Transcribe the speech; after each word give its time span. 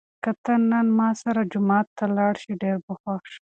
که 0.23 0.31
ته 0.43 0.53
نن 0.71 0.85
له 0.87 0.91
ما 0.97 1.09
سره 1.23 1.41
جومات 1.51 1.87
ته 1.97 2.05
لاړ 2.17 2.33
شې، 2.43 2.53
ډېر 2.61 2.77
به 2.85 2.93
خوښ 3.01 3.23
شم. 3.33 3.41